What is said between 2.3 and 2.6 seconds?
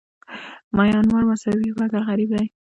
دی.